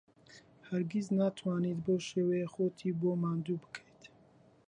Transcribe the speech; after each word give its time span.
هەرگیز 0.67 1.07
ناتوانیت 1.19 1.79
بەو 1.85 1.99
شێوەیە 2.09 2.47
خۆتی 2.53 2.97
بۆ 2.99 3.11
ماندوو 3.23 3.61
بکەیت. 3.63 4.03